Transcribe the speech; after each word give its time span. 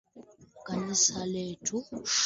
Kanisa 0.65 1.19
letu. 1.33 1.77